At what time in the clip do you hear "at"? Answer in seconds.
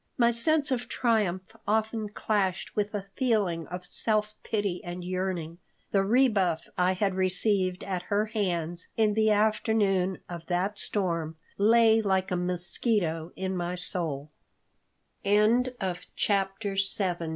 7.83-8.01, 15.61-15.75